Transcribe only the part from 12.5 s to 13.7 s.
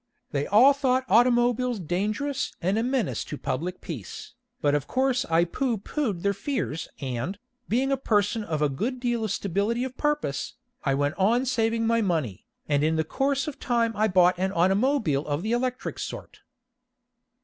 and in course of